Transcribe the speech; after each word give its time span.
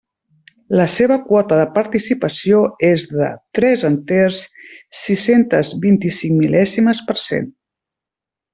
La 0.77 0.85
seva 0.93 1.17
quota 1.27 1.59
de 1.59 1.65
participació 1.75 2.61
és 2.87 3.05
de 3.11 3.29
tres 3.59 3.85
enters, 3.91 4.41
sis-centes 5.03 5.75
vint-i-cinc 5.87 6.37
mil·lèsimes 6.43 7.07
per 7.11 7.19
cent. 7.29 7.51